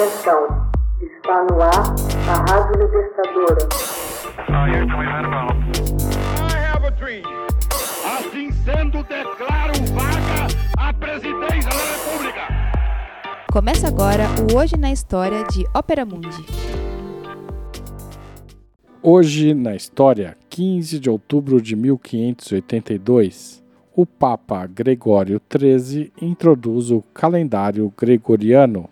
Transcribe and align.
Atenção, 0.00 0.46
está 1.02 1.44
no 1.44 1.60
ar 1.60 1.94
a 2.26 2.50
Rádio 2.50 2.80
Libertadora. 2.80 3.68
Assim 8.06 8.50
sendo, 8.50 9.02
declaro 9.02 9.74
vaga 9.92 10.46
a 10.78 10.94
presidência 10.94 11.68
da 11.68 11.84
República. 11.92 12.48
Começa 13.52 13.88
agora 13.88 14.24
o 14.50 14.56
Hoje 14.56 14.78
na 14.78 14.90
História 14.90 15.44
de 15.44 15.66
Ópera 15.74 16.06
Mundi. 16.06 16.46
Hoje 19.02 19.52
na 19.52 19.76
História, 19.76 20.34
15 20.48 20.98
de 20.98 21.10
outubro 21.10 21.60
de 21.60 21.76
1582, 21.76 23.62
o 23.94 24.06
Papa 24.06 24.66
Gregório 24.66 25.38
XIII 25.54 26.10
introduz 26.22 26.90
o 26.90 27.02
calendário 27.12 27.92
gregoriano. 27.94 28.88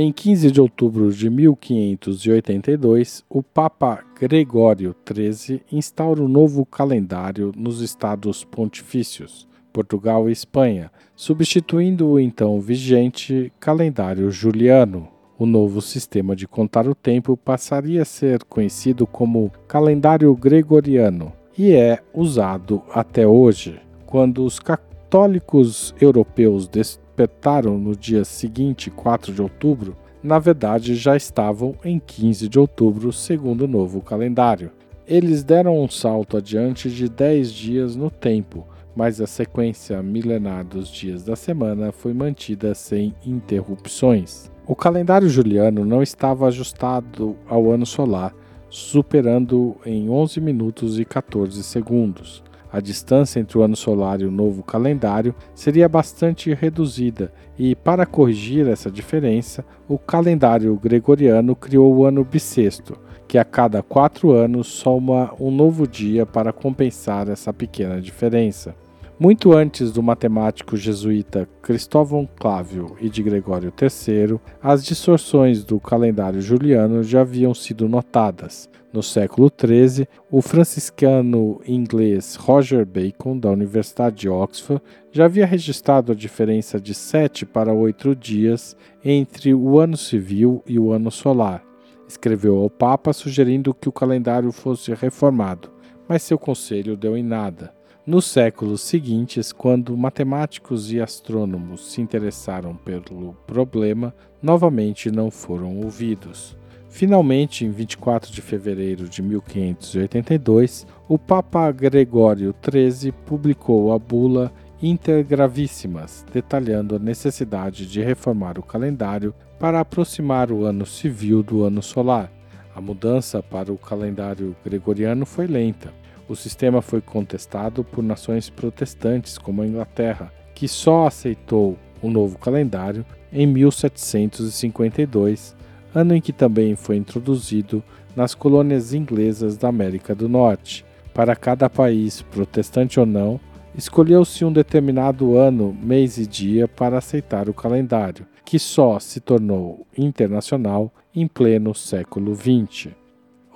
Em 0.00 0.12
15 0.12 0.52
de 0.52 0.60
outubro 0.60 1.12
de 1.12 1.28
1582, 1.28 3.24
o 3.28 3.42
Papa 3.42 4.04
Gregório 4.14 4.94
XIII 5.04 5.60
instaura 5.72 6.22
um 6.22 6.28
novo 6.28 6.64
calendário 6.64 7.50
nos 7.56 7.80
Estados 7.80 8.44
Pontifícios, 8.44 9.48
Portugal 9.72 10.28
e 10.28 10.32
Espanha, 10.32 10.92
substituindo 11.16 12.10
o 12.10 12.20
então 12.20 12.60
vigente 12.60 13.52
calendário 13.58 14.30
juliano. 14.30 15.08
O 15.36 15.44
novo 15.44 15.82
sistema 15.82 16.36
de 16.36 16.46
contar 16.46 16.86
o 16.86 16.94
tempo 16.94 17.36
passaria 17.36 18.02
a 18.02 18.04
ser 18.04 18.44
conhecido 18.44 19.04
como 19.04 19.50
calendário 19.66 20.32
gregoriano 20.36 21.32
e 21.58 21.72
é 21.72 21.98
usado 22.14 22.84
até 22.94 23.26
hoje. 23.26 23.80
Quando 24.06 24.44
os 24.44 24.60
católicos 24.60 25.92
europeus 26.00 26.68
despertaram 27.18 27.76
no 27.76 27.96
dia 27.96 28.24
seguinte, 28.24 28.90
4 28.90 29.32
de 29.32 29.42
outubro, 29.42 29.96
na 30.22 30.38
verdade 30.38 30.94
já 30.94 31.16
estavam 31.16 31.74
em 31.84 31.98
15 31.98 32.48
de 32.48 32.58
outubro, 32.60 33.12
segundo 33.12 33.62
o 33.62 33.68
novo 33.68 34.00
calendário. 34.00 34.70
Eles 35.04 35.42
deram 35.42 35.82
um 35.82 35.88
salto 35.88 36.36
adiante 36.36 36.88
de 36.88 37.08
10 37.08 37.52
dias 37.52 37.96
no 37.96 38.08
tempo, 38.08 38.66
mas 38.94 39.20
a 39.20 39.26
sequência 39.26 40.00
milenar 40.00 40.64
dos 40.64 40.88
dias 40.88 41.24
da 41.24 41.34
semana 41.34 41.90
foi 41.90 42.12
mantida 42.12 42.72
sem 42.74 43.12
interrupções. 43.26 44.50
O 44.64 44.76
calendário 44.76 45.28
juliano 45.28 45.84
não 45.84 46.02
estava 46.02 46.46
ajustado 46.46 47.36
ao 47.48 47.70
ano 47.70 47.86
solar, 47.86 48.32
superando 48.70 49.76
em 49.84 50.08
11 50.08 50.40
minutos 50.40 51.00
e 51.00 51.04
14 51.04 51.64
segundos. 51.64 52.44
A 52.70 52.80
distância 52.80 53.40
entre 53.40 53.56
o 53.56 53.62
ano 53.62 53.76
solar 53.76 54.20
e 54.20 54.26
o 54.26 54.30
novo 54.30 54.62
calendário 54.62 55.34
seria 55.54 55.88
bastante 55.88 56.52
reduzida, 56.52 57.32
e 57.58 57.74
para 57.74 58.04
corrigir 58.04 58.68
essa 58.68 58.90
diferença, 58.90 59.64
o 59.88 59.98
calendário 59.98 60.74
gregoriano 60.76 61.56
criou 61.56 61.94
o 61.94 62.04
ano 62.04 62.22
bissexto, 62.24 62.98
que 63.26 63.38
a 63.38 63.44
cada 63.44 63.82
quatro 63.82 64.32
anos 64.32 64.66
soma 64.68 65.34
um 65.40 65.50
novo 65.50 65.86
dia 65.86 66.26
para 66.26 66.52
compensar 66.52 67.28
essa 67.28 67.52
pequena 67.52 68.00
diferença. 68.00 68.74
Muito 69.20 69.52
antes 69.52 69.90
do 69.90 70.00
matemático 70.00 70.76
jesuíta 70.76 71.48
Cristóvão 71.60 72.28
Clávio 72.38 72.96
e 73.00 73.10
de 73.10 73.20
Gregório 73.20 73.72
III, 73.82 74.38
as 74.62 74.84
distorções 74.84 75.64
do 75.64 75.80
calendário 75.80 76.40
juliano 76.40 77.02
já 77.02 77.22
haviam 77.22 77.52
sido 77.52 77.88
notadas. 77.88 78.70
No 78.92 79.02
século 79.02 79.50
XIII, 79.50 80.06
o 80.30 80.40
franciscano 80.40 81.60
inglês 81.66 82.36
Roger 82.36 82.86
Bacon, 82.86 83.36
da 83.36 83.50
Universidade 83.50 84.14
de 84.14 84.28
Oxford, 84.28 84.80
já 85.10 85.24
havia 85.24 85.46
registrado 85.46 86.12
a 86.12 86.14
diferença 86.14 86.80
de 86.80 86.94
sete 86.94 87.44
para 87.44 87.74
oito 87.74 88.14
dias 88.14 88.76
entre 89.04 89.52
o 89.52 89.80
ano 89.80 89.96
civil 89.96 90.62
e 90.64 90.78
o 90.78 90.92
ano 90.92 91.10
solar. 91.10 91.64
Escreveu 92.06 92.56
ao 92.58 92.70
Papa 92.70 93.12
sugerindo 93.12 93.74
que 93.74 93.88
o 93.88 93.92
calendário 93.92 94.52
fosse 94.52 94.94
reformado, 94.94 95.72
mas 96.08 96.22
seu 96.22 96.38
conselho 96.38 96.96
deu 96.96 97.16
em 97.16 97.24
nada. 97.24 97.76
Nos 98.08 98.24
séculos 98.24 98.80
seguintes, 98.80 99.52
quando 99.52 99.94
matemáticos 99.94 100.90
e 100.90 100.98
astrônomos 100.98 101.92
se 101.92 102.00
interessaram 102.00 102.74
pelo 102.74 103.34
problema, 103.46 104.14
novamente 104.40 105.10
não 105.10 105.30
foram 105.30 105.76
ouvidos. 105.76 106.56
Finalmente, 106.88 107.66
em 107.66 107.70
24 107.70 108.32
de 108.32 108.40
fevereiro 108.40 109.06
de 109.10 109.20
1582, 109.20 110.86
o 111.06 111.18
Papa 111.18 111.70
Gregório 111.70 112.54
XIII 112.64 113.12
publicou 113.26 113.92
a 113.92 113.98
bula 113.98 114.50
Intergravíssimas, 114.82 116.24
detalhando 116.32 116.96
a 116.96 116.98
necessidade 116.98 117.86
de 117.86 118.00
reformar 118.00 118.58
o 118.58 118.62
calendário 118.62 119.34
para 119.60 119.80
aproximar 119.80 120.50
o 120.50 120.64
ano 120.64 120.86
civil 120.86 121.42
do 121.42 121.62
ano 121.62 121.82
solar. 121.82 122.32
A 122.74 122.80
mudança 122.80 123.42
para 123.42 123.70
o 123.70 123.76
calendário 123.76 124.56
gregoriano 124.64 125.26
foi 125.26 125.46
lenta. 125.46 125.92
O 126.28 126.36
sistema 126.36 126.80
foi 126.82 127.00
contestado 127.00 127.82
por 127.82 128.04
nações 128.04 128.50
protestantes, 128.50 129.38
como 129.38 129.62
a 129.62 129.66
Inglaterra, 129.66 130.30
que 130.54 130.68
só 130.68 131.06
aceitou 131.06 131.78
o 132.02 132.10
novo 132.10 132.38
calendário 132.38 133.06
em 133.32 133.46
1752, 133.46 135.56
ano 135.94 136.14
em 136.14 136.20
que 136.20 136.32
também 136.32 136.76
foi 136.76 136.96
introduzido 136.96 137.82
nas 138.14 138.34
colônias 138.34 138.92
inglesas 138.92 139.56
da 139.56 139.68
América 139.68 140.14
do 140.14 140.28
Norte. 140.28 140.84
Para 141.14 141.34
cada 141.34 141.70
país, 141.70 142.20
protestante 142.20 143.00
ou 143.00 143.06
não, 143.06 143.40
escolheu-se 143.74 144.44
um 144.44 144.52
determinado 144.52 145.38
ano, 145.38 145.74
mês 145.82 146.18
e 146.18 146.26
dia 146.26 146.68
para 146.68 146.98
aceitar 146.98 147.48
o 147.48 147.54
calendário, 147.54 148.26
que 148.44 148.58
só 148.58 148.98
se 148.98 149.18
tornou 149.20 149.86
internacional 149.96 150.92
em 151.14 151.26
pleno 151.26 151.74
século 151.74 152.34
XX. 152.34 152.88